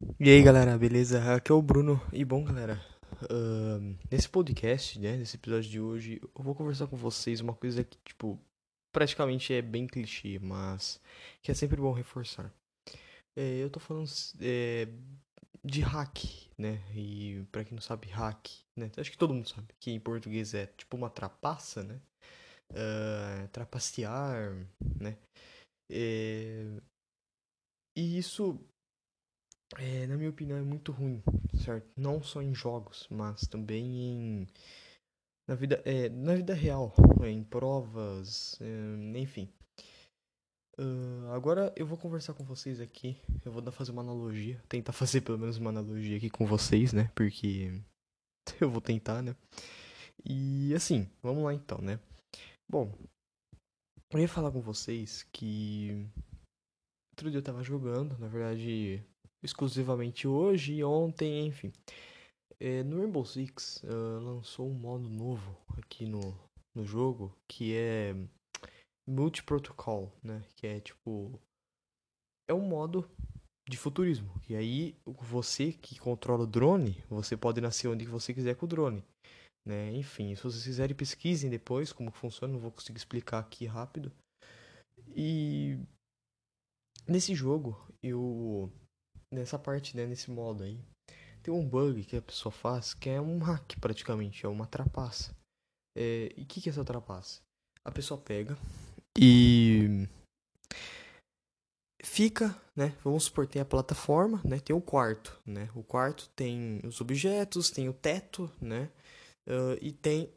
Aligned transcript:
E 0.00 0.30
aí 0.30 0.42
galera, 0.42 0.78
beleza? 0.78 1.34
Aqui 1.34 1.52
é 1.52 1.54
o 1.54 1.60
Bruno. 1.60 2.00
E 2.10 2.24
bom 2.24 2.42
galera, 2.42 2.80
ahn, 3.30 3.96
nesse 4.10 4.28
podcast, 4.28 4.98
né, 4.98 5.16
nesse 5.16 5.36
episódio 5.36 5.70
de 5.70 5.78
hoje, 5.78 6.20
eu 6.22 6.42
vou 6.42 6.54
conversar 6.54 6.86
com 6.86 6.96
vocês 6.96 7.40
uma 7.40 7.54
coisa 7.54 7.84
que, 7.84 7.98
tipo, 7.98 8.38
praticamente 8.92 9.52
é 9.52 9.60
bem 9.60 9.86
clichê, 9.86 10.38
mas 10.38 10.98
que 11.42 11.50
é 11.50 11.54
sempre 11.54 11.78
bom 11.80 11.92
reforçar. 11.92 12.50
É, 13.36 13.62
eu 13.62 13.68
tô 13.68 13.78
falando 13.78 14.08
é, 14.40 14.88
de 15.62 15.82
hack, 15.82 16.48
né? 16.58 16.80
E 16.96 17.44
pra 17.52 17.62
quem 17.62 17.74
não 17.74 17.82
sabe, 17.82 18.08
hack, 18.08 18.48
né? 18.78 18.90
Acho 18.96 19.10
que 19.10 19.18
todo 19.18 19.34
mundo 19.34 19.50
sabe 19.50 19.68
que 19.78 19.90
em 19.90 20.00
português 20.00 20.54
é 20.54 20.66
tipo 20.66 20.96
uma 20.96 21.10
trapaça, 21.10 21.82
né? 21.82 22.00
Ah, 22.74 23.48
trapacear, 23.52 24.66
né? 24.98 25.18
É, 25.90 26.80
e 27.96 28.16
isso 28.16 28.58
É, 29.78 30.06
na 30.06 30.16
minha 30.16 30.30
opinião, 30.30 30.58
é 30.58 30.62
muito 30.62 30.92
ruim, 30.92 31.22
certo? 31.64 31.88
Não 31.96 32.22
só 32.22 32.42
em 32.42 32.54
jogos, 32.54 33.06
mas 33.10 33.42
também 33.42 33.84
em 33.84 34.46
na 35.46 35.54
vida, 35.54 35.82
é, 35.84 36.08
na 36.08 36.34
vida 36.34 36.54
real, 36.54 36.94
é, 37.22 37.28
em 37.28 37.42
provas, 37.42 38.58
é, 38.60 39.18
enfim. 39.18 39.52
Ah, 40.80 41.34
agora 41.34 41.72
eu 41.76 41.86
vou 41.86 41.98
conversar 41.98 42.32
com 42.32 42.44
vocês 42.44 42.80
aqui. 42.80 43.16
Eu 43.44 43.52
vou 43.52 43.60
dar 43.60 43.70
fazer 43.70 43.90
uma 43.92 44.02
analogia, 44.02 44.62
tentar 44.68 44.92
fazer 44.92 45.20
pelo 45.20 45.38
menos 45.38 45.58
uma 45.58 45.70
analogia 45.70 46.16
aqui 46.16 46.30
com 46.30 46.46
vocês, 46.46 46.92
né? 46.92 47.10
Porque 47.14 47.82
eu 48.60 48.70
vou 48.70 48.80
tentar, 48.80 49.22
né? 49.22 49.36
E 50.24 50.72
assim, 50.74 51.08
vamos 51.22 51.44
lá 51.44 51.52
então, 51.52 51.78
né? 51.78 52.00
Bom, 52.70 52.96
eu 54.12 54.20
ia 54.20 54.28
falar 54.28 54.50
com 54.50 54.60
vocês 54.60 55.22
que 55.32 56.06
outro 57.12 57.30
dia 57.30 57.38
eu 57.38 57.44
tava 57.44 57.62
jogando, 57.62 58.16
na 58.18 58.28
verdade, 58.28 59.04
exclusivamente 59.42 60.26
hoje 60.26 60.74
e 60.74 60.84
ontem, 60.84 61.46
enfim. 61.46 61.72
É, 62.58 62.82
no 62.82 62.98
Rainbow 62.98 63.24
Six 63.24 63.82
ah, 63.84 64.20
lançou 64.20 64.68
um 64.68 64.74
modo 64.74 65.08
novo 65.08 65.56
aqui 65.78 66.04
no, 66.04 66.38
no 66.74 66.84
jogo 66.84 67.34
que 67.48 67.74
é 67.74 68.14
Multi-Protocol, 69.08 70.12
né? 70.22 70.44
Que 70.56 70.66
é 70.66 70.80
tipo. 70.80 71.40
É 72.48 72.54
um 72.54 72.66
modo 72.66 73.08
de 73.68 73.76
futurismo. 73.76 74.28
E 74.48 74.56
aí, 74.56 74.96
você 75.06 75.72
que 75.72 75.98
controla 75.98 76.44
o 76.44 76.46
drone, 76.46 77.02
você 77.08 77.36
pode 77.36 77.60
nascer 77.60 77.88
onde 77.88 78.04
você 78.04 78.34
quiser 78.34 78.56
com 78.56 78.66
o 78.66 78.68
drone. 78.68 79.04
Né? 79.64 79.94
Enfim, 79.94 80.34
se 80.34 80.42
vocês 80.42 80.64
quiserem, 80.64 80.96
pesquisem 80.96 81.50
depois 81.50 81.92
como 81.92 82.10
funciona, 82.10 82.52
não 82.52 82.60
vou 82.60 82.72
conseguir 82.72 82.98
explicar 82.98 83.38
aqui 83.38 83.66
rápido. 83.66 84.12
E 85.14 85.78
nesse 87.06 87.34
jogo, 87.34 87.78
eu. 88.02 88.70
Nessa 89.32 89.58
parte, 89.58 89.96
né? 89.96 90.06
Nesse 90.06 90.30
modo 90.30 90.64
aí, 90.64 90.80
tem 91.42 91.54
um 91.54 91.66
bug 91.66 92.04
que 92.04 92.16
a 92.16 92.22
pessoa 92.22 92.52
faz 92.52 92.94
que 92.94 93.08
é 93.08 93.20
um 93.20 93.38
hack 93.38 93.78
praticamente, 93.80 94.44
é 94.44 94.48
uma 94.48 94.66
trapaça. 94.66 95.34
É, 95.96 96.32
e 96.36 96.42
o 96.42 96.46
que, 96.46 96.60
que 96.60 96.68
é 96.68 96.72
essa 96.72 96.84
trapaça? 96.84 97.40
A 97.84 97.90
pessoa 97.90 98.20
pega 98.20 98.56
e 99.18 100.06
fica, 102.04 102.54
né? 102.74 102.96
Vamos 103.04 103.24
supor, 103.24 103.46
tem 103.46 103.62
a 103.62 103.64
plataforma, 103.64 104.40
né? 104.44 104.58
Tem 104.58 104.74
o 104.74 104.80
quarto, 104.80 105.40
né? 105.46 105.70
O 105.74 105.82
quarto 105.82 106.28
tem 106.34 106.80
os 106.84 107.00
objetos, 107.00 107.70
tem 107.70 107.88
o 107.88 107.92
teto, 107.92 108.50
né? 108.60 108.90
Ah, 109.48 109.76
e 109.80 109.92
tem 109.92 110.32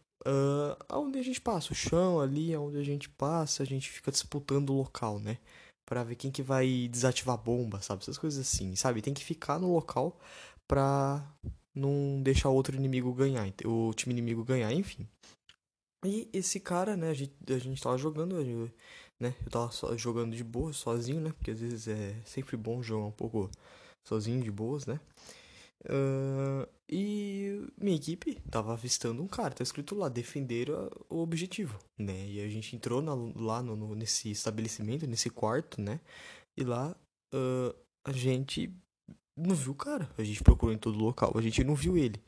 aonde 0.88 1.19
a 1.19 1.21
gente 1.21 1.41
passa, 1.41 1.73
o 1.73 1.75
chão 1.75 2.19
ali, 2.19 2.53
aonde 2.53 2.77
a 2.77 2.83
gente 2.83 3.09
passa, 3.09 3.61
a 3.64 3.66
gente 3.66 3.89
fica 3.89 4.11
disputando 4.11 4.69
o 4.69 4.77
local, 4.77 5.19
né? 5.19 5.38
Pra 5.86 6.03
ver 6.03 6.16
quem 6.16 6.31
que 6.31 6.42
vai 6.42 6.88
desativar 6.89 7.36
a 7.36 7.38
bomba, 7.38 7.81
sabe? 7.81 8.02
Essas 8.02 8.17
coisas 8.17 8.39
assim, 8.39 8.76
sabe? 8.76 9.02
Tem 9.02 9.14
que 9.14 9.23
ficar 9.23 9.59
no 9.59 9.73
local 9.73 10.20
pra 10.67 11.26
não 11.76 12.22
deixar 12.22 12.50
outro 12.50 12.76
inimigo 12.76 13.14
ganhar, 13.14 13.52
o 13.66 13.94
time 13.94 14.14
inimigo 14.14 14.44
ganhar, 14.44 14.72
enfim. 14.72 15.08
E 16.06 16.30
esse 16.34 16.59
cara, 16.59 16.98
né, 16.98 17.10
a 17.10 17.14
gente, 17.14 17.33
a 17.48 17.58
gente 17.58 17.82
tava 17.82 17.98
jogando, 17.98 18.36
né, 19.20 19.33
eu 19.45 19.49
tava 19.49 19.98
jogando 19.98 20.36
de 20.36 20.43
boa, 20.43 20.73
sozinho, 20.73 21.22
né, 21.22 21.32
porque 21.32 21.52
às 21.52 21.60
vezes 21.60 21.88
é 21.88 22.16
sempre 22.26 22.58
bom 22.58 22.83
jogar 22.83 23.05
um 23.05 23.11
pouco 23.11 23.49
sozinho, 24.04 24.43
de 24.43 24.52
boas, 24.52 24.86
né. 24.86 24.99
Ahn, 25.89 26.66
e 26.89 27.66
minha 27.77 27.95
equipe 27.95 28.36
tava 28.52 28.73
avistando 28.73 29.21
um 29.21 29.27
cara, 29.27 29.54
tá 29.54 29.64
escrito 29.64 29.95
lá, 29.95 30.10
defender 30.10 30.70
a- 30.71 30.89
o 31.10 31.20
objetivo, 31.20 31.77
né, 31.98 32.27
e 32.27 32.39
a 32.42 32.48
gente 32.49 32.76
entrou 32.76 33.02
na- 33.02 33.14
lá 33.36 33.61
no, 33.64 33.76
no- 33.76 33.95
nesse 33.95 34.30
estabelecimento, 34.32 35.08
nesse 35.08 35.30
quarto, 35.30 35.82
né, 35.82 35.99
e 36.58 36.64
lá 36.64 36.95
ah, 37.33 37.76
a 38.05 38.11
gente 38.11 38.72
não 39.36 39.55
viu 39.55 39.72
o 39.72 39.76
cara, 39.76 40.10
a 40.17 40.23
gente 40.23 40.43
procurou 40.43 40.73
em 40.73 40.77
todo 40.77 40.98
local, 40.99 41.33
a 41.36 41.42
gente 41.42 41.64
não 41.64 41.76
viu 41.76 41.98
ele. 41.98 42.22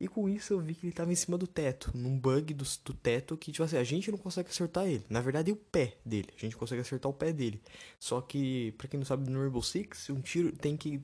E 0.00 0.08
com 0.08 0.28
isso 0.28 0.52
eu 0.52 0.60
vi 0.60 0.74
que 0.74 0.86
ele 0.86 0.92
tava 0.92 1.12
em 1.12 1.14
cima 1.14 1.38
do 1.38 1.46
teto, 1.46 1.90
num 1.96 2.18
bug 2.18 2.52
do, 2.54 2.64
do 2.84 2.92
teto 2.94 3.36
que, 3.36 3.52
tipo 3.52 3.62
assim, 3.62 3.76
a 3.76 3.84
gente 3.84 4.10
não 4.10 4.18
consegue 4.18 4.48
acertar 4.50 4.86
ele. 4.86 5.04
Na 5.08 5.20
verdade, 5.20 5.50
é 5.50 5.54
o 5.54 5.56
pé 5.56 5.96
dele. 6.04 6.28
A 6.36 6.40
gente 6.40 6.56
consegue 6.56 6.80
acertar 6.82 7.08
o 7.10 7.14
pé 7.14 7.32
dele. 7.32 7.62
Só 8.00 8.20
que, 8.20 8.72
pra 8.76 8.88
quem 8.88 8.98
não 8.98 9.06
sabe, 9.06 9.30
no 9.30 9.38
Rainbow 9.40 9.62
Six, 9.62 10.10
um 10.10 10.20
tiro 10.20 10.50
tem 10.56 10.76
que 10.76 11.00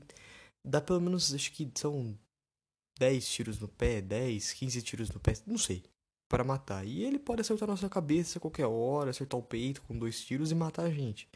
dar 0.64 0.80
pelo 0.80 1.00
menos, 1.00 1.34
acho 1.34 1.52
que 1.52 1.70
são 1.74 2.19
10 2.98 3.28
tiros 3.28 3.58
no 3.58 3.69
pé, 3.69 4.00
10, 4.00 4.52
15 4.52 4.82
tiros 4.82 5.10
no 5.10 5.20
pé, 5.20 5.34
não 5.46 5.58
sei, 5.58 5.82
para 6.28 6.44
matar. 6.44 6.84
E 6.84 7.02
ele 7.04 7.19
pode 7.19 7.41
acertar 7.41 7.69
nossa 7.69 7.88
cabeça 7.88 8.38
a 8.38 8.41
qualquer 8.41 8.66
hora, 8.66 9.10
acertar 9.10 9.38
o 9.38 9.42
peito 9.42 9.82
com 9.82 9.98
dois 9.98 10.24
tiros 10.24 10.50
e 10.50 10.54
matar 10.54 10.84
a 10.84 10.91
gente. 10.91 11.28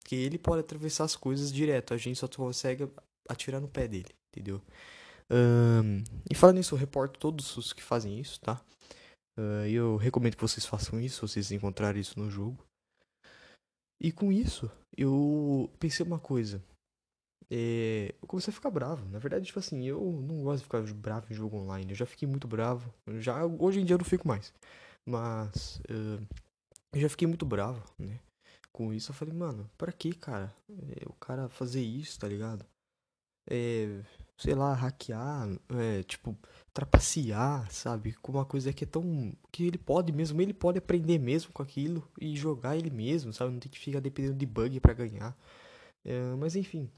Porque 0.00 0.16
ele 0.16 0.38
pode 0.38 0.60
atravessar 0.60 1.04
as 1.04 1.14
coisas 1.14 1.52
direto, 1.52 1.94
a 1.94 1.96
gente 1.96 2.18
só 2.18 2.26
consegue 2.26 2.90
atirar 3.28 3.60
no 3.60 3.68
pé 3.68 3.86
dele, 3.86 4.10
entendeu? 4.30 4.60
Ahn, 5.30 6.02
e 6.30 6.34
falando 6.34 6.56
nisso, 6.56 6.74
eu 6.74 6.78
reporto 6.78 7.20
todos 7.20 7.56
os 7.56 7.72
que 7.72 7.82
fazem 7.82 8.18
isso, 8.18 8.40
tá? 8.40 8.60
E 9.68 9.72
eu 9.72 9.96
recomendo 9.96 10.34
que 10.36 10.42
vocês 10.42 10.66
façam 10.66 11.00
isso, 11.00 11.26
vocês 11.26 11.52
encontrarem 11.52 12.00
isso 12.00 12.18
no 12.18 12.28
jogo. 12.28 12.66
E 14.00 14.10
com 14.10 14.32
isso, 14.32 14.68
eu 14.96 15.70
pensei 15.78 16.04
uma 16.04 16.18
coisa. 16.18 16.62
É, 17.50 18.14
eu 18.20 18.28
comecei 18.28 18.50
a 18.50 18.54
ficar 18.54 18.70
bravo. 18.70 19.08
Na 19.10 19.18
verdade, 19.18 19.46
tipo 19.46 19.58
assim, 19.58 19.86
eu 19.86 20.00
não 20.00 20.42
gosto 20.42 20.58
de 20.58 20.64
ficar 20.64 20.82
bravo 20.94 21.26
em 21.30 21.34
jogo 21.34 21.56
online. 21.58 21.92
Eu 21.92 21.96
já 21.96 22.06
fiquei 22.06 22.28
muito 22.28 22.48
bravo. 22.48 22.92
Já, 23.18 23.44
hoje 23.44 23.80
em 23.80 23.84
dia 23.84 23.94
eu 23.94 23.98
não 23.98 24.04
fico 24.04 24.26
mais. 24.26 24.52
Mas 25.06 25.80
ah, 25.90 26.22
eu 26.92 27.00
já 27.00 27.08
fiquei 27.08 27.26
muito 27.28 27.46
bravo, 27.46 27.82
né? 27.98 28.20
Com 28.72 28.92
isso 28.92 29.10
eu 29.10 29.14
falei, 29.14 29.34
mano, 29.34 29.70
pra 29.76 29.92
que, 29.92 30.12
cara? 30.14 30.54
É, 30.70 31.08
o 31.08 31.12
cara 31.14 31.48
fazer 31.48 31.82
isso, 31.82 32.18
tá 32.18 32.28
ligado? 32.28 32.64
é, 33.48 34.00
sei 34.36 34.54
lá, 34.54 34.74
hackear, 34.74 35.48
é, 35.70 36.02
tipo, 36.04 36.36
trapacear, 36.72 37.70
sabe? 37.70 38.12
Com 38.14 38.32
uma 38.32 38.44
coisa 38.44 38.72
que 38.72 38.84
é 38.84 38.86
tão. 38.86 39.32
que 39.50 39.66
ele 39.66 39.78
pode 39.78 40.12
mesmo, 40.12 40.40
ele 40.40 40.54
pode 40.54 40.78
aprender 40.78 41.18
mesmo 41.18 41.52
com 41.52 41.62
aquilo 41.62 42.08
e 42.20 42.36
jogar 42.36 42.76
ele 42.76 42.90
mesmo, 42.90 43.32
sabe? 43.32 43.52
Não 43.52 43.60
tem 43.60 43.70
que 43.70 43.78
ficar 43.78 44.00
dependendo 44.00 44.36
de 44.36 44.46
bug 44.46 44.80
pra 44.80 44.94
ganhar. 44.94 45.36
É, 46.04 46.34
mas 46.36 46.56
enfim. 46.56 46.90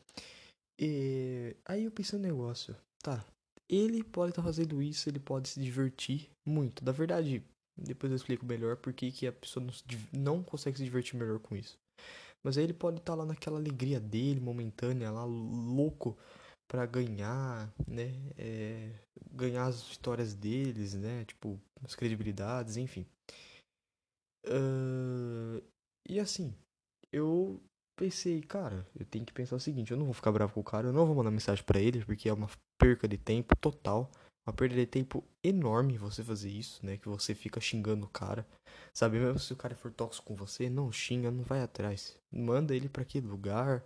É, 0.80 1.54
aí 1.64 1.84
eu 1.84 1.90
pensei 1.90 2.18
no 2.18 2.24
negócio, 2.24 2.76
tá? 3.02 3.24
Ele 3.68 4.02
pode 4.02 4.30
estar 4.32 4.42
fazendo 4.42 4.82
isso, 4.82 5.08
ele 5.08 5.20
pode 5.20 5.48
se 5.48 5.60
divertir 5.60 6.30
muito. 6.46 6.84
Da 6.84 6.92
verdade, 6.92 7.42
depois 7.76 8.10
eu 8.10 8.16
explico 8.16 8.44
melhor 8.44 8.76
por 8.76 8.92
que 8.92 9.26
a 9.26 9.32
pessoa 9.32 9.64
não, 9.64 9.72
não 10.12 10.42
consegue 10.42 10.76
se 10.78 10.84
divertir 10.84 11.16
melhor 11.18 11.38
com 11.38 11.56
isso. 11.56 11.78
Mas 12.44 12.58
aí 12.58 12.64
ele 12.64 12.74
pode 12.74 12.98
estar 12.98 13.14
lá 13.14 13.24
naquela 13.24 13.58
alegria 13.58 13.98
dele, 13.98 14.40
momentânea, 14.40 15.10
lá 15.10 15.24
louco 15.24 16.16
pra 16.68 16.84
ganhar, 16.86 17.72
né? 17.86 18.12
É, 18.36 18.92
ganhar 19.32 19.64
as 19.66 19.82
vitórias 19.82 20.34
deles, 20.34 20.94
né? 20.94 21.24
Tipo, 21.24 21.58
as 21.82 21.94
credibilidades, 21.94 22.76
enfim. 22.76 23.06
Ahn, 24.46 25.60
e 26.06 26.20
assim, 26.20 26.54
eu 27.10 27.62
pensei, 27.96 28.40
cara, 28.42 28.86
eu 28.98 29.04
tenho 29.06 29.24
que 29.24 29.32
pensar 29.32 29.56
o 29.56 29.60
seguinte, 29.60 29.90
eu 29.90 29.96
não 29.96 30.04
vou 30.04 30.14
ficar 30.14 30.32
bravo 30.32 30.52
com 30.52 30.60
o 30.60 30.64
cara, 30.64 30.88
eu 30.88 30.92
não 30.92 31.06
vou 31.06 31.14
mandar 31.16 31.30
mensagem 31.30 31.64
pra 31.64 31.80
ele, 31.80 32.04
porque 32.04 32.28
é 32.28 32.32
uma 32.32 32.48
perca 32.78 33.06
de 33.08 33.16
tempo 33.18 33.54
total, 33.56 34.10
uma 34.46 34.52
perda 34.52 34.74
de 34.74 34.86
tempo 34.86 35.24
enorme 35.42 35.96
você 35.96 36.22
fazer 36.22 36.50
isso, 36.50 36.84
né? 36.84 36.98
Que 36.98 37.08
você 37.08 37.34
fica 37.34 37.60
xingando 37.60 38.06
o 38.06 38.08
cara, 38.08 38.46
sabe? 38.92 39.18
Mesmo 39.18 39.38
se 39.38 39.52
o 39.52 39.56
cara 39.56 39.74
for 39.74 39.90
tóxico 39.92 40.26
com 40.26 40.34
você, 40.34 40.68
não 40.68 40.92
xinga, 40.92 41.30
não 41.30 41.42
vai 41.42 41.62
atrás. 41.62 42.16
Manda 42.30 42.74
ele 42.74 42.88
pra 42.88 43.02
aquele 43.02 43.26
lugar. 43.26 43.82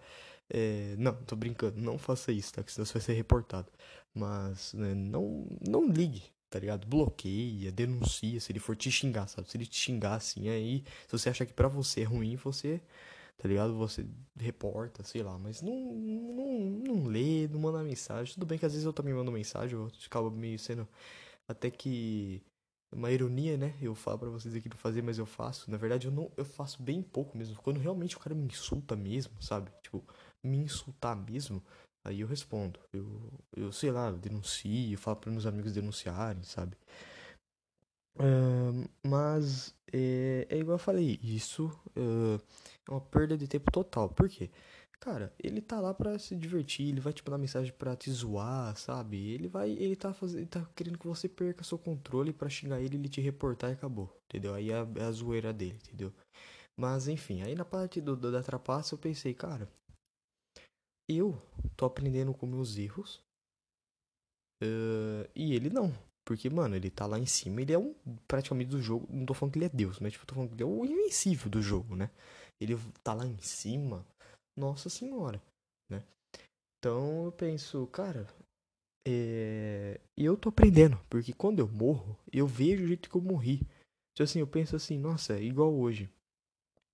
É, 0.51 0.97
não, 0.99 1.15
tô 1.15 1.37
brincando, 1.37 1.81
não 1.81 1.99
faça 1.99 2.33
isso, 2.33 2.53
tá? 2.55 2.63
Que 2.63 2.73
senão 2.73 2.87
você 2.87 2.95
vai 2.95 3.03
ser 3.03 3.13
reportado. 3.13 3.71
Mas, 4.15 4.73
né, 4.75 4.95
não, 4.95 5.47
não 5.67 5.89
ligue, 5.89 6.25
tá 6.51 6.59
ligado? 6.59 6.87
Bloqueia, 6.87 7.71
denuncia 7.71 8.41
se 8.41 8.51
ele 8.51 8.59
for 8.59 8.75
te 8.75 8.91
xingar, 8.91 9.29
sabe? 9.29 9.49
Se 9.51 9.57
ele 9.57 9.67
te 9.67 9.77
xingar 9.79 10.15
assim, 10.15 10.49
aí, 10.49 10.83
se 11.07 11.13
você 11.13 11.29
achar 11.29 11.47
que 11.47 11.53
pra 11.53 11.69
você 11.69 12.01
é 12.01 12.05
ruim, 12.05 12.37
você, 12.37 12.81
tá 13.39 13.49
ligado? 13.49 13.75
Você 13.79 14.07
reporta, 14.39 15.05
sei 15.05 15.23
lá, 15.23 15.39
mas 15.39 15.63
não, 15.63 15.75
não, 15.75 16.61
não 16.71 17.05
lê, 17.07 17.49
não 17.49 17.61
manda 17.61 17.83
mensagem. 17.83 18.35
Tudo 18.35 18.47
bem 18.47 18.59
que 18.59 18.67
às 18.67 18.73
vezes 18.73 18.85
eu 18.87 18.93
também 18.93 19.15
mando 19.15 19.33
mensagem, 19.33 19.77
eu 19.79 19.91
acabo 20.07 20.31
meio 20.31 20.59
sendo 20.59 20.87
até 21.49 21.71
que 21.71 22.43
uma 22.93 23.11
ironia, 23.11 23.57
né? 23.57 23.75
Eu 23.81 23.95
falo 23.95 24.19
pra 24.19 24.31
vocês 24.31 24.55
aqui 24.55 24.69
não 24.69 24.77
fazer, 24.77 25.03
mas 25.03 25.19
eu 25.19 25.27
faço. 25.27 25.71
Na 25.71 25.77
verdade, 25.79 26.07
eu 26.07 26.13
não, 26.13 26.31
eu 26.37 26.45
faço 26.45 26.83
bem 26.83 27.03
pouco 27.03 27.37
mesmo. 27.39 27.57
Quando 27.63 27.81
realmente 27.81 28.17
o 28.17 28.21
cara 28.21 28.35
me 28.35 28.47
insulta 28.47 28.97
mesmo, 28.97 29.41
sabe? 29.43 29.71
Tipo, 29.83 30.05
me 30.43 30.59
insultar 30.59 31.17
mesmo, 31.17 31.63
Aí 32.09 32.21
eu 32.21 32.27
respondo. 32.27 32.81
Eu, 32.91 33.31
eu 33.55 33.71
sei 33.71 33.91
lá, 33.91 34.11
denuncio, 34.11 34.97
falo 34.97 35.17
para 35.17 35.31
meus 35.31 35.45
amigos 35.45 35.75
denunciarem, 35.75 36.43
sabe? 36.43 36.75
Uh, 38.17 38.89
mas 39.07 39.75
é, 39.93 40.47
é, 40.49 40.59
igual 40.59 40.75
eu 40.77 40.79
falei, 40.79 41.19
isso 41.23 41.67
uh, 41.97 42.41
é 42.89 42.91
uma 42.91 43.01
perda 43.01 43.37
de 43.37 43.49
tempo 43.49 43.71
total. 43.71 44.09
Por 44.09 44.29
quê? 44.29 44.51
Cara, 45.01 45.33
ele 45.39 45.61
tá 45.61 45.81
lá 45.81 45.95
pra 45.95 46.19
se 46.19 46.35
divertir, 46.35 46.89
ele 46.89 47.01
vai 47.01 47.13
te 47.13 47.23
mandar 47.25 47.39
mensagem 47.39 47.73
pra 47.73 47.95
te 47.95 48.11
zoar, 48.11 48.77
sabe? 48.77 49.17
Ele 49.31 49.47
vai, 49.49 49.71
ele 49.71 49.95
tá 49.95 50.13
fazendo, 50.13 50.41
ele 50.41 50.47
tá 50.47 50.69
querendo 50.75 50.99
que 50.99 51.07
você 51.07 51.29
perca 51.29 51.63
seu 51.63 51.79
controle 51.79 52.33
para 52.33 52.49
xingar 52.49 52.81
ele, 52.81 52.97
ele 52.97 53.09
te 53.09 53.21
reportar 53.21 53.71
e 53.71 53.75
acabou, 53.75 54.13
entendeu? 54.25 54.55
Aí 54.55 54.71
é 54.71 54.75
a, 54.75 54.89
é 54.97 55.05
a 55.05 55.13
zoeira 55.13 55.53
dele, 55.53 55.79
entendeu? 55.87 56.13
Mas 56.77 57.09
enfim, 57.09 57.43
aí 57.43 57.55
na 57.55 57.65
parte 57.65 58.01
do, 58.01 58.17
do 58.17 58.33
da 58.33 58.43
trapaça 58.43 58.95
eu 58.95 58.99
pensei, 58.99 59.35
cara, 59.35 59.71
eu 61.09 61.41
tô 61.77 61.87
aprendendo 61.87 62.35
com 62.35 62.47
meus 62.47 62.77
erros 62.77 63.17
uh, 64.63 65.29
e 65.35 65.55
ele 65.55 65.71
não. 65.71 65.93
Porque, 66.29 66.51
mano, 66.51 66.77
ele 66.77 66.91
tá 66.91 67.07
lá 67.07 67.19
em 67.19 67.25
cima, 67.25 67.63
ele 67.63 67.73
é 67.73 67.79
um 67.79 67.95
praticamente 68.27 68.69
do 68.69 68.83
jogo. 68.83 69.09
Não 69.11 69.25
tô 69.25 69.33
falando 69.33 69.55
que 69.55 69.59
ele 69.59 69.65
é 69.65 69.71
Deus, 69.71 69.99
mas 69.99 70.13
tipo, 70.13 70.27
tô 70.27 70.35
falando 70.35 70.51
que 70.51 70.57
ele 70.57 70.63
é 70.63 70.67
o 70.67 70.85
invencível 70.85 71.49
do 71.49 71.63
jogo, 71.63 71.97
né? 71.97 72.11
Ele 72.61 72.77
tá 73.03 73.15
lá 73.15 73.25
em 73.25 73.39
cima, 73.39 74.05
nossa 74.55 74.91
senhora, 74.91 75.41
né? 75.91 76.05
Então 76.77 77.25
eu 77.25 77.33
penso, 77.33 77.87
cara, 77.87 78.27
é... 79.07 79.99
eu 80.15 80.37
tô 80.37 80.51
aprendendo, 80.51 81.01
porque 81.09 81.33
quando 81.33 81.61
eu 81.61 81.67
morro, 81.67 82.15
eu 82.31 82.47
vejo 82.47 82.85
o 82.85 82.89
jeito 82.89 83.09
que 83.09 83.17
eu 83.17 83.23
morri. 83.23 83.63
Então 84.13 84.25
assim, 84.25 84.41
eu 84.41 84.47
penso 84.47 84.77
assim, 84.77 84.99
nossa, 84.99 85.33
é 85.33 85.43
igual 85.43 85.75
hoje. 85.75 86.11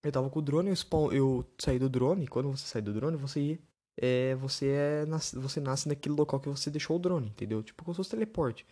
Eu 0.05 0.13
tava 0.13 0.31
com 0.31 0.39
o 0.39 0.43
drone, 0.43 0.69
eu, 0.69 0.77
spawn... 0.77 1.13
eu 1.13 1.45
saí 1.61 1.81
do 1.81 1.91
drone, 1.91 2.29
quando 2.29 2.53
você 2.53 2.69
sai 2.69 2.83
do 2.83 2.95
drone, 2.95 3.17
você 3.17 3.59
é, 3.97 4.35
você 4.37 4.69
é 4.69 5.05
você 5.35 5.61
nasce 5.61 5.89
naquele 5.89 6.15
local 6.15 6.41
que 6.41 6.49
você 6.49 6.71
deixou 6.71 6.97
o 6.97 6.99
drone, 6.99 7.29
entendeu? 7.29 7.63
Tipo 7.63 7.85
como 7.85 7.95
se 7.95 7.99
fosse 7.99 8.11
teleporte. 8.11 8.67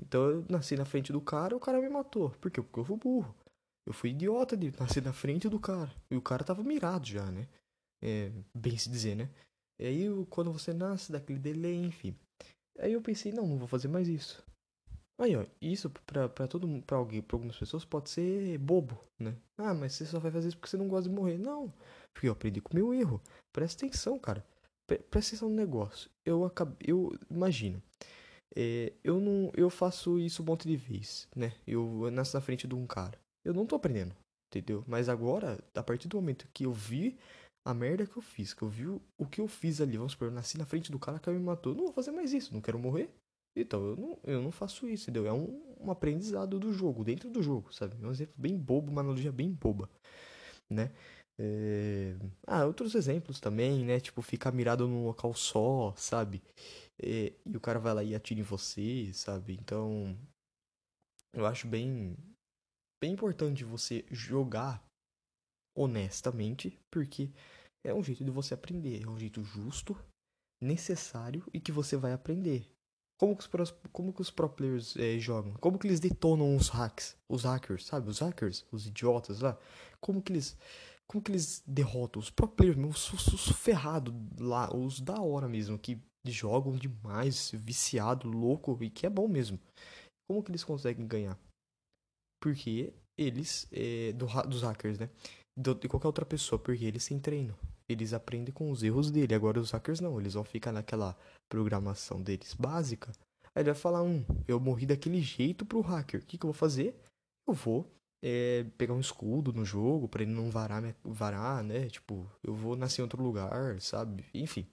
Então 0.00 0.22
eu 0.30 0.44
nasci 0.48 0.76
na 0.76 0.84
frente 0.84 1.12
do 1.12 1.20
cara, 1.20 1.56
o 1.56 1.60
cara 1.60 1.80
me 1.80 1.88
matou. 1.88 2.30
Por 2.30 2.50
quê? 2.50 2.60
Porque 2.62 2.80
eu 2.80 2.84
fui 2.84 2.96
burro. 2.96 3.34
Eu 3.86 3.92
fui 3.92 4.10
idiota 4.10 4.56
de 4.56 4.72
nascer 4.78 5.02
na 5.02 5.12
frente 5.12 5.48
do 5.48 5.60
cara. 5.60 5.92
E 6.10 6.16
o 6.16 6.22
cara 6.22 6.42
tava 6.42 6.62
mirado 6.62 7.06
já, 7.06 7.30
né? 7.30 7.46
É, 8.02 8.32
bem 8.54 8.76
se 8.78 8.90
dizer, 8.90 9.14
né? 9.14 9.30
E 9.78 9.86
aí, 9.86 10.26
quando 10.30 10.52
você 10.52 10.72
nasce, 10.72 11.12
daquele 11.12 11.38
delay, 11.38 11.76
enfim. 11.76 12.16
Aí 12.78 12.92
eu 12.92 13.02
pensei, 13.02 13.32
não, 13.32 13.46
não 13.46 13.58
vou 13.58 13.68
fazer 13.68 13.88
mais 13.88 14.08
isso. 14.08 14.44
Aí, 15.18 15.36
ó, 15.36 15.44
isso 15.60 15.90
pra, 16.06 16.28
pra 16.28 16.48
todo 16.48 16.66
mundo, 16.66 16.84
pra 16.84 16.96
alguém, 16.96 17.22
pra 17.22 17.36
algumas 17.36 17.56
pessoas 17.56 17.84
pode 17.84 18.10
ser 18.10 18.58
bobo, 18.58 18.98
né? 19.18 19.36
Ah, 19.56 19.72
mas 19.72 19.92
você 19.92 20.06
só 20.06 20.18
vai 20.18 20.30
fazer 20.30 20.48
isso 20.48 20.56
porque 20.56 20.70
você 20.70 20.76
não 20.76 20.88
gosta 20.88 21.08
de 21.08 21.14
morrer. 21.14 21.38
Não, 21.38 21.72
porque 22.12 22.26
eu 22.28 22.32
aprendi 22.32 22.60
com 22.60 22.74
meu 22.74 22.92
erro. 22.92 23.20
Presta 23.52 23.86
atenção, 23.86 24.18
cara. 24.18 24.44
Presta 24.86 25.30
atenção 25.30 25.48
no 25.48 25.54
negócio. 25.54 26.10
Eu 26.24 26.44
acabei, 26.44 26.76
eu, 26.86 27.16
imagina. 27.30 27.82
É, 28.56 28.92
eu 29.02 29.18
não, 29.20 29.50
eu 29.56 29.68
faço 29.68 30.18
isso 30.18 30.42
um 30.42 30.46
monte 30.46 30.68
de 30.68 30.76
vez, 30.76 31.28
né? 31.34 31.54
Eu 31.66 32.10
nasço 32.12 32.36
na 32.36 32.40
frente 32.40 32.68
de 32.68 32.74
um 32.74 32.86
cara. 32.86 33.18
Eu 33.44 33.52
não 33.52 33.66
tô 33.66 33.74
aprendendo, 33.74 34.14
entendeu? 34.48 34.84
Mas 34.86 35.08
agora, 35.08 35.58
a 35.74 35.82
partir 35.82 36.08
do 36.08 36.16
momento 36.16 36.48
que 36.52 36.64
eu 36.64 36.72
vi 36.72 37.16
a 37.66 37.74
merda 37.74 38.06
que 38.06 38.16
eu 38.16 38.22
fiz, 38.22 38.52
que 38.52 38.62
eu 38.62 38.68
vi 38.68 38.86
o 38.86 39.26
que 39.26 39.40
eu 39.40 39.48
fiz 39.48 39.80
ali, 39.80 39.96
vamos 39.96 40.12
supor, 40.12 40.28
eu 40.28 40.32
nasci 40.32 40.58
na 40.58 40.66
frente 40.66 40.92
do 40.92 40.98
cara 40.98 41.18
que 41.18 41.30
me 41.30 41.38
matou, 41.38 41.74
não 41.74 41.84
vou 41.84 41.92
fazer 41.92 42.12
mais 42.12 42.32
isso, 42.32 42.52
não 42.52 42.60
quero 42.60 42.78
morrer. 42.78 43.10
Então, 43.56 43.84
eu 43.84 43.96
não, 43.96 44.18
eu 44.24 44.42
não 44.42 44.50
faço 44.50 44.88
isso, 44.88 45.04
entendeu? 45.04 45.26
É 45.26 45.32
um, 45.32 45.62
um 45.80 45.90
aprendizado 45.90 46.58
do 46.58 46.72
jogo, 46.72 47.04
dentro 47.04 47.30
do 47.30 47.42
jogo, 47.42 47.72
sabe? 47.72 47.96
É 48.02 48.06
um 48.06 48.10
exemplo 48.10 48.34
bem 48.36 48.56
bobo, 48.56 48.90
uma 48.90 49.00
analogia 49.00 49.32
bem 49.32 49.50
boba, 49.50 49.88
né? 50.70 50.90
É... 51.38 52.16
Ah, 52.46 52.64
outros 52.64 52.94
exemplos 52.94 53.40
também, 53.40 53.84
né? 53.84 54.00
Tipo, 54.00 54.22
ficar 54.22 54.52
mirado 54.52 54.86
num 54.86 55.04
local 55.04 55.34
só, 55.34 55.94
sabe? 55.96 56.42
É... 56.98 57.32
E 57.44 57.56
o 57.56 57.60
cara 57.60 57.78
vai 57.78 57.94
lá 57.94 58.04
e 58.04 58.14
atira 58.14 58.40
em 58.40 58.44
você, 58.44 59.12
sabe? 59.12 59.54
Então, 59.54 60.16
eu 61.32 61.46
acho 61.46 61.66
bem, 61.66 62.16
bem 63.02 63.12
importante 63.12 63.64
você 63.64 64.04
jogar 64.10 64.84
honestamente, 65.76 66.78
porque 66.90 67.30
é 67.84 67.92
um 67.92 68.02
jeito 68.02 68.24
de 68.24 68.30
você 68.30 68.54
aprender, 68.54 69.02
é 69.02 69.08
um 69.08 69.18
jeito 69.18 69.42
justo, 69.42 69.96
necessário 70.62 71.44
e 71.52 71.60
que 71.60 71.72
você 71.72 71.96
vai 71.96 72.12
aprender. 72.12 72.70
Como 73.18 73.36
que 73.36 73.42
os, 73.42 73.46
pros, 73.46 73.70
como 73.92 74.12
que 74.12 74.22
os 74.22 74.30
pro 74.30 74.48
players 74.48 74.96
é, 74.96 75.18
jogam? 75.18 75.54
Como 75.54 75.78
que 75.78 75.86
eles 75.86 76.00
detonam 76.00 76.56
os 76.56 76.68
hacks? 76.68 77.16
Os 77.28 77.44
hackers, 77.44 77.86
sabe? 77.86 78.08
Os 78.08 78.18
hackers, 78.18 78.66
os 78.72 78.86
idiotas 78.86 79.40
lá. 79.40 79.58
Como 80.00 80.20
que 80.20 80.32
eles, 80.32 80.56
como 81.08 81.22
que 81.22 81.30
eles 81.30 81.62
derrotam 81.66 82.20
os 82.20 82.30
pro 82.30 82.48
players, 82.48 82.78
os, 82.78 83.12
os, 83.12 83.26
os 83.28 83.56
ferrados 83.56 84.14
lá, 84.38 84.74
os 84.74 85.00
da 85.00 85.20
hora 85.20 85.48
mesmo, 85.48 85.78
que 85.78 86.00
jogam 86.26 86.76
demais, 86.76 87.50
viciado, 87.52 88.28
louco 88.28 88.76
e 88.82 88.90
que 88.90 89.06
é 89.06 89.10
bom 89.10 89.28
mesmo. 89.28 89.58
Como 90.26 90.42
que 90.42 90.50
eles 90.50 90.64
conseguem 90.64 91.06
ganhar? 91.06 91.38
Porque 92.42 92.94
eles, 93.18 93.66
é, 93.70 94.12
do, 94.12 94.26
dos 94.48 94.62
hackers, 94.62 94.98
né? 94.98 95.10
de 95.56 95.88
qualquer 95.88 96.08
outra 96.08 96.26
pessoa, 96.26 96.58
porque 96.58 96.84
eles 96.84 97.06
têm 97.06 97.18
treino. 97.18 97.56
Eles 97.88 98.12
aprendem 98.12 98.52
com 98.52 98.70
os 98.70 98.82
erros 98.82 99.10
dele. 99.10 99.34
Agora 99.34 99.60
os 99.60 99.70
hackers 99.70 100.00
não, 100.00 100.18
eles 100.18 100.34
vão 100.34 100.44
ficar 100.44 100.72
naquela 100.72 101.16
programação 101.48 102.20
deles 102.20 102.54
básica. 102.54 103.12
Aí 103.54 103.62
ele 103.62 103.70
vai 103.70 103.80
falar, 103.80 104.02
um, 104.02 104.24
eu 104.48 104.58
morri 104.58 104.86
daquele 104.86 105.20
jeito 105.20 105.64
pro 105.64 105.80
hacker. 105.80 106.20
O 106.20 106.26
que, 106.26 106.38
que 106.38 106.44
eu 106.44 106.50
vou 106.50 106.58
fazer? 106.58 106.96
Eu 107.46 107.54
vou 107.54 107.88
é, 108.26 108.64
pegar 108.78 108.94
um 108.94 109.00
escudo 109.00 109.52
no 109.52 109.66
jogo 109.66 110.08
para 110.08 110.22
ele 110.22 110.32
não 110.32 110.50
varar, 110.50 110.82
varar, 111.04 111.62
né? 111.62 111.88
Tipo, 111.90 112.26
eu 112.42 112.54
vou 112.54 112.74
nascer 112.74 113.02
em 113.02 113.04
outro 113.04 113.22
lugar, 113.22 113.78
sabe? 113.82 114.24
Enfim. 114.32 114.66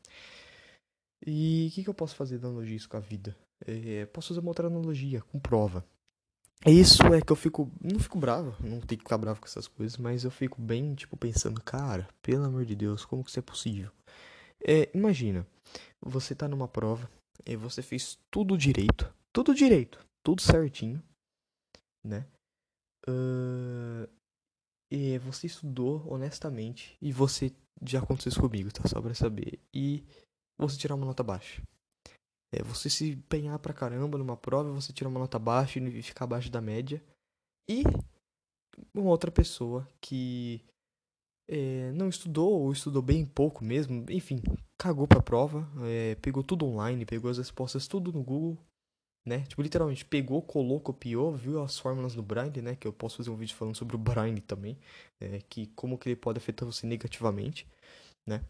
E 1.28 1.68
o 1.70 1.76
que, 1.76 1.84
que 1.84 1.90
eu 1.90 1.94
posso 1.94 2.16
fazer 2.16 2.40
de 2.40 2.46
analogia 2.46 2.78
isso 2.78 2.88
com 2.88 2.96
a 2.96 3.02
vida? 3.02 3.36
É, 3.68 4.06
posso 4.06 4.30
fazer 4.30 4.40
uma 4.40 4.52
outra 4.52 4.68
analogia 4.68 5.22
com 5.22 5.38
prova. 5.38 5.86
Isso 6.66 7.04
é 7.14 7.20
que 7.20 7.30
eu 7.30 7.36
fico. 7.36 7.70
Não 7.82 8.00
fico 8.00 8.18
bravo, 8.18 8.56
não 8.62 8.80
tenho 8.80 9.00
que 9.00 9.04
ficar 9.04 9.18
bravo 9.18 9.42
com 9.42 9.48
essas 9.48 9.68
coisas, 9.68 9.98
mas 9.98 10.24
eu 10.24 10.32
fico 10.32 10.62
bem, 10.62 10.96
tipo, 10.96 11.18
pensando, 11.18 11.62
cara, 11.62 12.08
pelo 12.22 12.46
amor 12.46 12.64
de 12.64 12.76
Deus, 12.76 13.04
como 13.04 13.22
que 13.22 13.32
isso 13.32 13.40
é 13.40 13.42
possível? 13.42 13.92
É, 14.66 14.90
imagina, 14.94 15.46
você 16.00 16.34
tá 16.34 16.48
numa 16.48 16.70
prova 16.70 17.10
e 17.46 17.58
você 17.58 17.82
fez 17.82 18.18
tudo 18.30 18.58
direito, 18.58 19.14
tudo 19.34 19.54
direito, 19.54 20.00
tudo 20.24 20.42
certinho, 20.42 21.04
né? 22.02 22.26
Uh, 23.08 24.08
e 24.92 25.18
você 25.20 25.48
estudou 25.48 26.06
honestamente 26.12 26.98
e 27.02 27.12
você. 27.12 27.52
Já 27.84 28.00
aconteceu 28.00 28.30
isso 28.30 28.42
comigo, 28.42 28.72
tá? 28.72 28.88
Só 28.88 29.02
pra 29.02 29.14
saber. 29.14 29.60
E 29.74 30.04
você 30.60 30.78
tirar 30.78 30.96
uma 30.96 31.06
nota 31.06 31.24
baixa. 31.24 31.62
É 32.54 32.62
você 32.62 32.90
se 32.90 33.12
empenhar 33.12 33.58
pra 33.60 33.74
caramba 33.74 34.18
numa 34.18 34.38
prova, 34.38 34.72
você 34.72 34.92
tirar 34.92 35.10
uma 35.10 35.20
nota 35.20 35.40
baixa 35.40 35.80
e 35.80 36.02
ficar 36.04 36.26
abaixo 36.26 36.52
da 36.52 36.62
média. 36.62 37.02
E 37.70 37.84
uma 38.94 39.10
outra 39.10 39.32
pessoa 39.32 39.88
que 40.02 40.62
é, 41.50 41.92
não 41.92 42.10
estudou 42.10 42.62
ou 42.62 42.72
estudou 42.72 43.02
bem 43.02 43.26
pouco 43.26 43.64
mesmo, 43.64 44.06
enfim, 44.10 44.42
cagou 44.78 45.08
pra 45.08 45.22
prova, 45.22 45.68
é, 45.86 46.16
pegou 46.16 46.44
tudo 46.44 46.66
online, 46.66 47.06
pegou 47.06 47.30
as 47.30 47.38
respostas 47.38 47.88
tudo 47.88 48.12
no 48.12 48.24
Google, 48.24 48.58
né? 49.26 49.44
Tipo, 49.46 49.62
literalmente 49.62 50.06
pegou, 50.06 50.42
colou, 50.42 50.80
copiou, 50.80 51.34
viu 51.36 51.62
as 51.62 51.78
fórmulas 51.78 52.16
do 52.16 52.24
Braille, 52.24 52.62
né? 52.62 52.76
Que 52.76 52.88
eu 52.88 52.94
posso 52.94 53.18
fazer 53.18 53.30
um 53.30 53.36
vídeo 53.36 53.56
falando 53.56 53.76
sobre 53.76 53.96
o 53.96 54.00
Braille 54.00 54.42
também, 54.42 54.78
é, 55.20 55.40
que 55.42 55.68
como 55.68 55.98
que 55.98 56.10
ele 56.10 56.16
pode 56.16 56.38
afetar 56.38 56.66
você 56.66 56.88
negativamente, 56.88 57.68
né? 58.28 58.44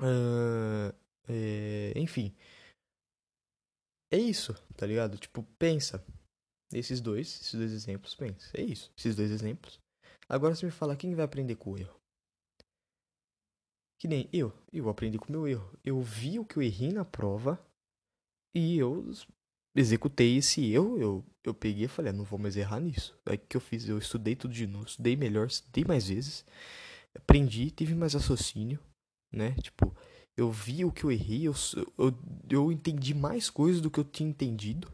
Uh, 0.00 0.92
enfim, 1.96 2.34
é 4.10 4.18
isso, 4.18 4.54
tá 4.76 4.86
ligado? 4.86 5.18
Tipo, 5.18 5.42
pensa. 5.58 6.04
Esses 6.72 7.00
dois, 7.00 7.28
esses 7.28 7.54
dois 7.54 7.72
exemplos, 7.72 8.14
pensa. 8.14 8.50
É 8.54 8.62
isso, 8.62 8.92
esses 8.96 9.14
dois 9.14 9.30
exemplos. 9.30 9.80
Agora 10.28 10.54
você 10.54 10.66
me 10.66 10.72
fala 10.72 10.96
quem 10.96 11.14
vai 11.14 11.24
aprender 11.24 11.56
com 11.56 11.72
o 11.72 11.78
erro. 11.78 11.98
Que 13.98 14.08
nem 14.08 14.28
eu. 14.32 14.52
Eu 14.72 14.88
aprendi 14.88 15.18
com 15.18 15.28
o 15.28 15.32
meu 15.32 15.46
erro. 15.46 15.70
Eu 15.84 16.00
vi 16.02 16.38
o 16.38 16.44
que 16.44 16.56
eu 16.56 16.62
errei 16.62 16.92
na 16.92 17.04
prova 17.04 17.58
e 18.54 18.78
eu 18.78 19.04
executei 19.76 20.36
esse 20.36 20.72
erro. 20.72 20.98
Eu, 20.98 21.24
eu 21.44 21.54
peguei 21.54 21.84
e 21.84 21.88
falei, 21.88 22.10
ah, 22.10 22.12
não 22.12 22.24
vou 22.24 22.38
mais 22.38 22.56
errar 22.56 22.80
nisso. 22.80 23.18
Aí 23.26 23.38
que 23.38 23.56
eu 23.56 23.60
fiz? 23.60 23.88
Eu 23.88 23.98
estudei 23.98 24.34
tudo 24.34 24.52
de 24.52 24.66
novo, 24.66 24.86
estudei 24.86 25.16
melhor, 25.16 25.46
estudei 25.46 25.84
mais 25.84 26.08
vezes. 26.08 26.44
Aprendi, 27.14 27.70
tive 27.70 27.94
mais 27.94 28.14
raciocínio, 28.14 28.80
né? 29.32 29.52
Tipo, 29.62 29.94
eu 30.36 30.50
vi 30.50 30.84
o 30.84 30.92
que 30.92 31.04
eu 31.04 31.10
errei, 31.10 31.46
eu, 31.46 31.54
eu, 31.96 32.18
eu 32.50 32.72
entendi 32.72 33.14
mais 33.14 33.48
coisas 33.48 33.80
do 33.80 33.90
que 33.90 33.98
eu 33.98 34.04
tinha 34.04 34.28
entendido. 34.28 34.92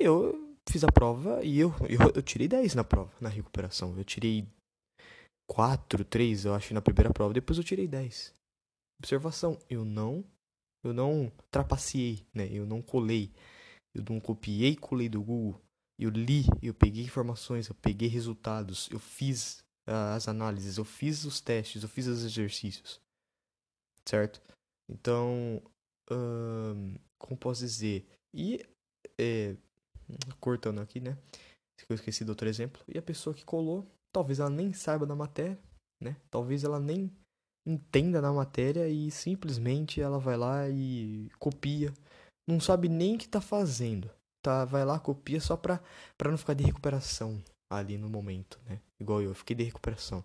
Eu 0.00 0.56
fiz 0.68 0.84
a 0.84 0.92
prova 0.92 1.44
e 1.44 1.58
eu, 1.58 1.70
eu, 1.88 2.12
eu 2.14 2.22
tirei 2.22 2.46
10 2.46 2.74
na 2.74 2.84
prova, 2.84 3.12
na 3.20 3.28
recuperação. 3.28 3.96
Eu 3.96 4.04
tirei 4.04 4.46
4, 5.48 6.04
3, 6.04 6.44
eu 6.44 6.54
acho, 6.54 6.72
na 6.72 6.82
primeira 6.82 7.12
prova. 7.12 7.34
Depois 7.34 7.58
eu 7.58 7.64
tirei 7.64 7.88
10. 7.88 8.32
Observação, 9.00 9.58
eu 9.68 9.84
não 9.84 10.24
eu 10.84 10.92
não 10.92 11.30
trapaceei, 11.50 12.24
né? 12.32 12.48
Eu 12.50 12.64
não 12.64 12.80
colei. 12.80 13.32
Eu 13.94 14.04
não 14.08 14.20
copiei 14.20 14.72
e 14.72 14.76
colei 14.76 15.08
do 15.08 15.22
Google. 15.22 15.60
Eu 15.98 16.10
li, 16.10 16.44
eu 16.62 16.72
peguei 16.72 17.04
informações, 17.04 17.68
eu 17.68 17.74
peguei 17.74 18.08
resultados, 18.08 18.88
eu 18.92 19.00
fiz 19.00 19.58
uh, 19.88 20.14
as 20.14 20.28
análises, 20.28 20.78
eu 20.78 20.84
fiz 20.84 21.24
os 21.24 21.40
testes, 21.40 21.82
eu 21.82 21.88
fiz 21.88 22.06
os 22.06 22.24
exercícios 22.24 23.00
certo? 24.08 24.40
Então, 24.88 25.62
como 27.18 27.36
posso 27.36 27.60
dizer? 27.60 28.06
E, 28.34 28.64
é, 29.18 29.54
cortando 30.40 30.80
aqui, 30.80 30.98
né? 30.98 31.18
Eu 31.88 31.94
esqueci 31.94 32.24
do 32.24 32.30
outro 32.30 32.48
exemplo. 32.48 32.82
E 32.88 32.98
a 32.98 33.02
pessoa 33.02 33.34
que 33.34 33.44
colou, 33.44 33.86
talvez 34.10 34.40
ela 34.40 34.50
nem 34.50 34.72
saiba 34.72 35.06
da 35.06 35.14
matéria, 35.14 35.58
né? 36.00 36.16
Talvez 36.30 36.64
ela 36.64 36.80
nem 36.80 37.12
entenda 37.66 38.22
na 38.22 38.32
matéria 38.32 38.88
e 38.88 39.10
simplesmente 39.10 40.00
ela 40.00 40.18
vai 40.18 40.36
lá 40.36 40.68
e 40.68 41.30
copia. 41.38 41.92
Não 42.48 42.58
sabe 42.58 42.88
nem 42.88 43.14
o 43.14 43.18
que 43.18 43.28
tá 43.28 43.42
fazendo. 43.42 44.10
Tá, 44.42 44.64
vai 44.64 44.82
lá, 44.82 44.98
copia 44.98 45.38
só 45.38 45.54
pra, 45.54 45.82
pra 46.16 46.30
não 46.30 46.38
ficar 46.38 46.54
de 46.54 46.64
recuperação 46.64 47.42
ali 47.70 47.98
no 47.98 48.08
momento, 48.08 48.58
né? 48.64 48.80
Igual 48.98 49.20
eu, 49.20 49.34
fiquei 49.34 49.54
de 49.54 49.64
recuperação. 49.64 50.24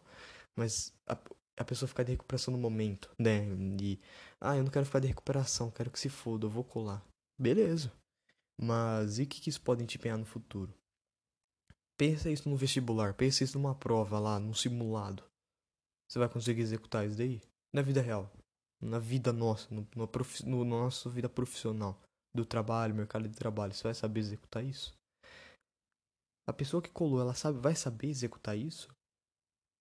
Mas 0.55 0.93
a, 1.05 1.17
a 1.57 1.65
pessoa 1.65 1.89
ficar 1.89 2.03
de 2.03 2.13
recuperação 2.13 2.53
no 2.53 2.57
momento, 2.57 3.11
né? 3.19 3.45
E, 3.81 3.99
ah, 4.39 4.55
eu 4.55 4.63
não 4.63 4.71
quero 4.71 4.85
ficar 4.85 4.99
de 4.99 5.07
recuperação, 5.07 5.69
quero 5.69 5.91
que 5.91 5.99
se 5.99 6.07
foda, 6.07 6.45
eu 6.45 6.49
vou 6.49 6.63
colar. 6.63 7.03
Beleza. 7.37 7.91
Mas 8.57 9.19
e 9.19 9.23
o 9.23 9.27
que, 9.27 9.41
que 9.41 9.49
isso 9.49 9.61
pode 9.61 9.85
te 9.85 9.97
empenhar 9.97 10.17
no 10.17 10.25
futuro? 10.25 10.73
Pensa 11.97 12.29
isso 12.29 12.47
no 12.47 12.55
vestibular, 12.55 13.13
pensa 13.13 13.43
isso 13.43 13.57
numa 13.59 13.75
prova 13.75 14.17
lá, 14.17 14.39
num 14.39 14.53
simulado. 14.53 15.23
Você 16.07 16.19
vai 16.19 16.29
conseguir 16.29 16.61
executar 16.61 17.05
isso 17.05 17.17
daí? 17.17 17.41
Na 17.73 17.81
vida 17.81 18.01
real. 18.01 18.31
Na 18.81 18.99
vida 18.99 19.33
nossa, 19.33 19.73
no, 19.73 19.87
no, 19.95 20.07
prof, 20.07 20.45
no 20.45 20.63
nossa 20.63 21.09
vida 21.09 21.27
profissional. 21.27 21.99
Do 22.35 22.45
trabalho, 22.45 22.95
mercado 22.95 23.27
de 23.27 23.35
trabalho. 23.35 23.73
Você 23.73 23.83
vai 23.83 23.93
saber 23.93 24.19
executar 24.19 24.63
isso? 24.63 24.93
A 26.47 26.53
pessoa 26.53 26.81
que 26.81 26.89
colou, 26.89 27.21
ela 27.21 27.33
sabe, 27.33 27.59
vai 27.59 27.75
saber 27.75 28.07
executar 28.07 28.57
isso? 28.57 28.89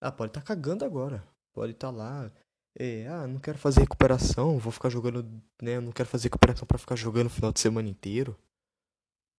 Ela 0.00 0.12
pode 0.12 0.30
estar 0.30 0.40
tá 0.42 0.46
cagando 0.46 0.84
agora. 0.84 1.26
Pode 1.52 1.72
estar 1.72 1.90
tá 1.90 1.96
lá. 1.96 2.32
É, 2.78 3.06
ah, 3.06 3.26
não 3.26 3.38
quero 3.38 3.58
fazer 3.58 3.80
recuperação, 3.80 4.58
vou 4.58 4.72
ficar 4.72 4.88
jogando, 4.88 5.22
né? 5.60 5.78
Não 5.78 5.92
quero 5.92 6.08
fazer 6.08 6.28
recuperação 6.28 6.66
para 6.66 6.78
ficar 6.78 6.96
jogando 6.96 7.26
o 7.26 7.30
final 7.30 7.52
de 7.52 7.60
semana 7.60 7.88
inteiro. 7.88 8.38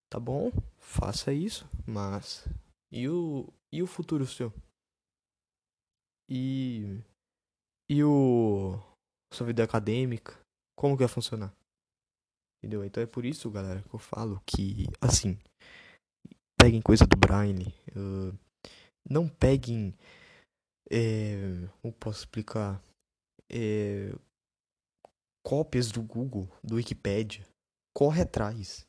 Tá 0.10 0.20
bom, 0.20 0.52
faça 0.78 1.34
isso, 1.34 1.68
mas 1.88 2.48
e 2.92 3.10
o 3.10 3.52
e 3.72 3.82
o 3.82 3.88
futuro 3.88 4.28
seu? 4.28 4.54
E 6.30 7.02
e 7.90 8.04
o 8.04 8.80
sua 9.34 9.48
vida 9.48 9.64
acadêmica, 9.64 10.40
como 10.76 10.96
que 10.96 11.04
vai 11.04 11.08
funcionar? 11.08 11.52
Entendeu? 12.64 12.86
Então 12.86 13.04
é 13.04 13.06
por 13.06 13.26
isso, 13.26 13.52
galera, 13.52 13.82
que 13.82 13.94
eu 13.94 14.00
falo 14.00 14.42
que 14.46 14.86
assim, 15.02 15.38
peguem 16.58 16.82
coisa 16.82 17.06
do 17.06 17.18
Braille, 17.18 17.74
uh, 17.94 18.34
não 19.10 19.28
peguem 19.28 19.94
é, 20.90 21.68
como 21.82 21.94
posso 21.94 22.20
explicar? 22.20 22.82
É, 23.52 24.14
cópias 25.44 25.92
do 25.92 26.02
Google, 26.02 26.48
do 26.64 26.76
Wikipedia. 26.76 27.46
Corre 27.96 28.22
atrás. 28.22 28.86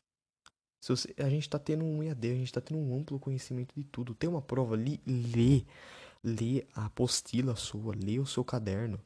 Se 0.82 0.90
você, 0.90 1.14
a 1.18 1.28
gente 1.30 1.42
está 1.42 1.58
tendo 1.58 1.84
um 1.84 2.02
EAD, 2.02 2.30
a 2.30 2.34
gente 2.34 2.46
está 2.46 2.60
tendo 2.60 2.78
um 2.78 2.94
amplo 2.94 3.18
conhecimento 3.18 3.74
de 3.74 3.84
tudo. 3.84 4.14
Tem 4.14 4.28
uma 4.28 4.42
prova 4.42 4.74
ali, 4.74 5.00
lê. 5.06 5.64
Lê 6.22 6.66
a 6.74 6.86
apostila 6.86 7.56
sua, 7.56 7.94
lê 7.94 8.18
o 8.18 8.26
seu 8.26 8.44
caderno. 8.44 9.00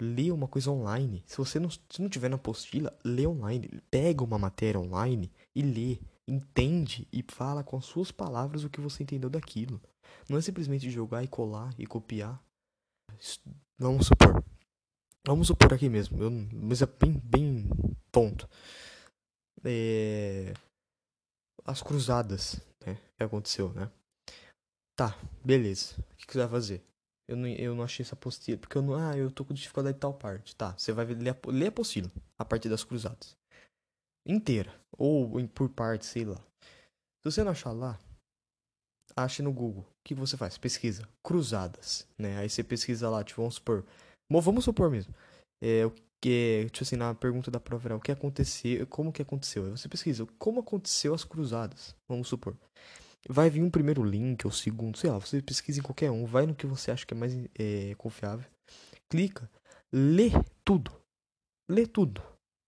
Lê 0.00 0.30
uma 0.30 0.46
coisa 0.46 0.70
online. 0.70 1.22
Se 1.26 1.36
você 1.38 1.58
não, 1.58 1.70
se 1.70 2.00
não 2.00 2.08
tiver 2.08 2.28
na 2.28 2.36
apostila, 2.36 2.96
lê 3.04 3.26
online. 3.26 3.68
Pega 3.90 4.22
uma 4.22 4.38
matéria 4.38 4.80
online 4.80 5.32
e 5.54 5.62
lê. 5.62 5.98
Entende 6.28 7.06
e 7.12 7.24
fala 7.28 7.62
com 7.62 7.76
as 7.76 7.84
suas 7.84 8.10
palavras 8.10 8.64
o 8.64 8.70
que 8.70 8.80
você 8.80 9.02
entendeu 9.02 9.30
daquilo. 9.30 9.80
Não 10.28 10.36
é 10.36 10.40
simplesmente 10.40 10.90
jogar 10.90 11.22
e 11.22 11.28
colar 11.28 11.72
e 11.78 11.86
copiar. 11.86 12.42
Vamos 13.78 14.06
supor. 14.06 14.44
Vamos 15.26 15.46
supor 15.46 15.72
aqui 15.72 15.88
mesmo. 15.88 16.22
Eu, 16.22 16.30
mas 16.30 16.82
é 16.82 16.86
bem, 16.86 17.12
bem 17.12 17.68
tonto. 18.12 18.48
É, 19.64 20.52
as 21.64 21.82
cruzadas, 21.82 22.60
né? 22.84 22.96
Que 23.16 23.24
aconteceu, 23.24 23.72
né? 23.72 23.90
Tá, 24.96 25.18
beleza. 25.44 25.94
O 25.98 26.16
que, 26.16 26.26
que 26.26 26.32
você 26.32 26.38
vai 26.38 26.48
fazer? 26.48 26.84
Eu 27.28 27.36
não, 27.36 27.48
eu 27.48 27.74
não 27.74 27.82
achei 27.82 28.04
essa 28.04 28.14
apostila. 28.14 28.58
Porque 28.58 28.76
eu 28.76 28.82
não. 28.82 28.94
Ah, 28.94 29.16
eu 29.16 29.30
tô 29.30 29.44
com 29.44 29.54
dificuldade 29.54 29.94
de 29.94 30.00
tal 30.00 30.14
parte. 30.14 30.54
Tá, 30.54 30.72
você 30.76 30.92
vai 30.92 31.06
ler 31.06 31.30
a, 31.30 31.50
ler 31.50 31.66
a 31.66 31.68
apostila. 31.68 32.10
A 32.38 32.44
partir 32.44 32.68
das 32.68 32.84
cruzadas. 32.84 33.36
Inteira. 34.26 34.74
Ou 34.96 35.38
em, 35.40 35.46
por 35.46 35.68
parte, 35.68 36.06
sei 36.06 36.24
lá. 36.24 36.36
Se 36.36 37.32
você 37.32 37.42
não 37.42 37.52
achar 37.52 37.72
lá, 37.72 37.98
ache 39.16 39.42
no 39.42 39.52
Google. 39.52 39.82
O 39.82 40.04
que 40.04 40.14
você 40.14 40.36
faz? 40.36 40.58
Pesquisa. 40.58 41.08
Cruzadas. 41.24 42.06
Né? 42.18 42.38
Aí 42.38 42.48
você 42.48 42.62
pesquisa 42.62 43.08
lá, 43.08 43.24
tipo, 43.24 43.40
vamos 43.40 43.56
supor. 43.56 43.84
Vamos 44.30 44.64
supor 44.64 44.90
mesmo. 44.90 45.14
É, 45.62 45.86
o 45.86 45.92
que, 46.20 46.68
tipo 46.70 46.82
assim, 46.82 46.96
na 46.96 47.14
pergunta 47.14 47.50
da 47.50 47.60
prova 47.60 47.88
era 47.88 47.96
o 47.96 48.00
que 48.00 48.12
aconteceu, 48.12 48.86
como 48.88 49.12
que 49.12 49.22
aconteceu? 49.22 49.64
Aí 49.64 49.70
você 49.70 49.88
pesquisa 49.88 50.26
como 50.38 50.60
aconteceu 50.60 51.14
as 51.14 51.24
cruzadas, 51.24 51.94
vamos 52.08 52.28
supor. 52.28 52.56
Vai 53.28 53.50
vir 53.50 53.62
um 53.62 53.70
primeiro 53.70 54.04
link 54.04 54.44
ou 54.46 54.52
segundo, 54.52 54.96
sei 54.96 55.10
lá, 55.10 55.18
você 55.18 55.42
pesquisa 55.42 55.80
em 55.80 55.82
qualquer 55.82 56.10
um, 56.10 56.24
vai 56.24 56.46
no 56.46 56.54
que 56.54 56.66
você 56.66 56.90
acha 56.90 57.04
que 57.04 57.14
é 57.14 57.16
mais 57.16 57.32
é, 57.58 57.94
confiável, 57.96 58.48
clica, 59.08 59.50
lê 59.92 60.30
tudo, 60.64 60.92
lê 61.68 61.86
tudo, 61.86 62.22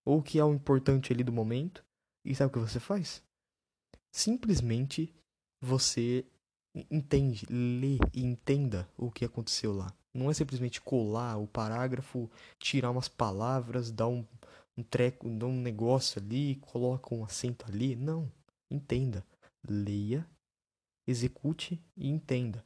ou 0.04 0.18
o 0.18 0.22
que 0.22 0.38
é 0.38 0.44
o 0.44 0.52
importante 0.52 1.12
ali 1.12 1.22
do 1.22 1.32
momento, 1.32 1.84
e 2.24 2.34
sabe 2.34 2.50
o 2.50 2.52
que 2.52 2.70
você 2.70 2.80
faz? 2.80 3.22
Simplesmente 4.12 5.14
você 5.60 6.24
entende, 6.90 7.46
lê 7.48 7.98
e 8.12 8.24
entenda 8.24 8.88
o 8.96 9.10
que 9.10 9.24
aconteceu 9.24 9.72
lá. 9.72 9.92
Não 10.14 10.30
é 10.30 10.34
simplesmente 10.34 10.80
colar 10.80 11.36
o 11.36 11.46
parágrafo, 11.46 12.30
tirar 12.58 12.90
umas 12.90 13.08
palavras, 13.08 13.90
dar 13.90 14.08
um, 14.08 14.24
um 14.76 14.82
treco, 14.82 15.28
dar 15.30 15.46
um 15.46 15.60
negócio 15.60 16.20
ali, 16.20 16.56
coloca 16.56 17.14
um 17.14 17.24
acento 17.24 17.64
ali. 17.68 17.94
Não. 17.94 18.30
Entenda. 18.70 19.24
Leia, 19.68 20.26
execute 21.08 21.82
e 21.96 22.08
entenda. 22.08 22.64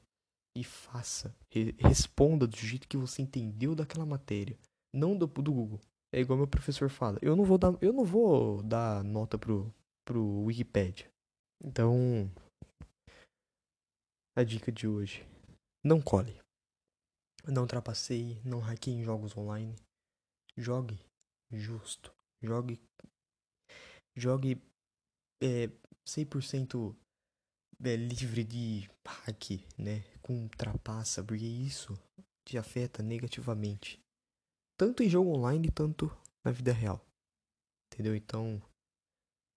E 0.56 0.64
faça. 0.64 1.34
Re 1.48 1.74
responda 1.78 2.46
do 2.46 2.56
jeito 2.56 2.88
que 2.88 2.96
você 2.96 3.22
entendeu 3.22 3.74
daquela 3.74 4.04
matéria. 4.04 4.58
Não 4.92 5.16
do, 5.16 5.26
do 5.26 5.52
Google. 5.52 5.80
É 6.12 6.20
igual 6.20 6.36
meu 6.36 6.48
professor 6.48 6.90
fala. 6.90 7.18
Eu 7.22 7.36
não 7.36 7.44
vou 7.44 7.56
dar, 7.56 7.72
eu 7.80 7.92
não 7.92 8.04
vou 8.04 8.62
dar 8.62 9.02
nota 9.02 9.38
pro, 9.38 9.72
pro 10.04 10.44
Wikipedia. 10.44 11.10
Então, 11.64 12.30
a 14.36 14.42
dica 14.42 14.70
de 14.70 14.86
hoje: 14.86 15.24
não 15.82 16.02
cole. 16.02 16.38
Não 17.46 17.66
trapaceie, 17.66 18.40
não 18.44 18.60
hackeie 18.60 18.94
em 18.94 19.04
jogos 19.04 19.36
online. 19.36 19.74
Jogue 20.56 21.00
justo. 21.50 22.12
Jogue. 22.42 22.80
Jogue 24.14 24.60
é, 25.42 25.68
100% 26.06 26.94
é, 27.84 27.96
livre 27.96 28.44
de 28.44 28.88
hack, 29.06 29.50
né? 29.78 30.02
Com 30.22 30.48
trapaça, 30.48 31.22
porque 31.22 31.44
isso 31.44 31.98
te 32.44 32.58
afeta 32.58 33.02
negativamente. 33.02 34.00
Tanto 34.76 35.02
em 35.02 35.08
jogo 35.08 35.30
online, 35.30 35.70
tanto 35.70 36.10
na 36.44 36.50
vida 36.50 36.72
real. 36.72 37.04
Entendeu? 37.92 38.16
Então, 38.16 38.60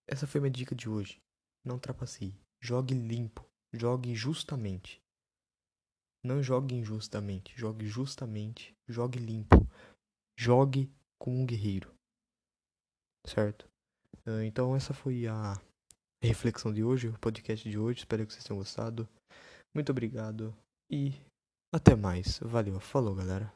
essa 0.08 0.28
foi 0.28 0.42
minha 0.42 0.52
dica 0.52 0.76
de 0.76 0.90
hoje. 0.90 1.22
Não 1.64 1.80
trapaceie. 1.80 2.40
Jogue 2.62 2.94
limpo. 2.94 3.46
Jogue 3.74 4.14
justamente. 4.16 5.02
Não 6.26 6.42
jogue 6.42 6.74
injustamente, 6.74 7.54
jogue 7.56 7.86
justamente, 7.86 8.76
jogue 8.88 9.20
limpo, 9.20 9.58
jogue 10.36 10.92
como 11.20 11.40
um 11.40 11.46
guerreiro. 11.46 11.94
Certo? 13.28 13.70
Ah, 14.26 14.44
então 14.44 14.76
essa 14.76 14.92
foi 14.92 15.28
a 15.28 15.54
reflexão 16.26 16.74
de 16.74 16.84
hoje, 16.84 17.08
o 17.08 17.20
podcast 17.20 17.70
de 17.70 17.78
hoje. 17.78 18.00
Espero 18.00 18.26
que 18.26 18.34
vocês 18.34 18.44
tenham 18.44 18.60
gostado. 18.60 19.08
Muito 19.74 19.92
obrigado 19.92 20.56
e 20.90 21.14
até 21.74 21.96
mais. 21.96 22.40
Valeu, 22.42 22.80
falou 22.80 23.16
galera. 23.16 23.56